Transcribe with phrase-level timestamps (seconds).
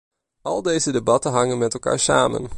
[0.41, 2.49] Al deze debatten hangen met elkaar samen.